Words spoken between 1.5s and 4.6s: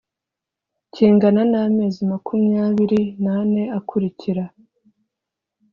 n amezi makumyabiri n ane akurikira